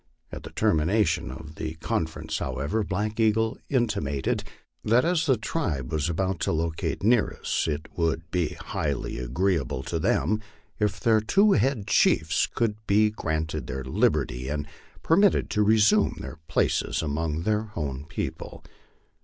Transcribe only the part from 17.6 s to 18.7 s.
own people.